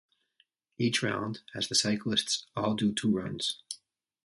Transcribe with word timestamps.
Each 0.79 1.03
round 1.03 1.41
has 1.53 1.67
the 1.67 1.75
cyclists 1.75 2.47
all 2.55 2.73
do 2.73 2.91
two 2.91 3.11
runs. 3.11 3.61